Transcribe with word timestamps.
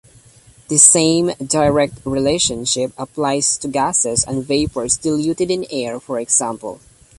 The 0.69 0.79
same 0.79 1.27
direct 1.45 1.99
relationship 2.05 2.91
applies 2.97 3.55
to 3.59 3.67
gases 3.67 4.23
and 4.23 4.43
vapors 4.43 4.97
diluted 4.97 5.51
in 5.51 5.63
air 5.69 5.99
for 5.99 6.19
example. 6.19 6.79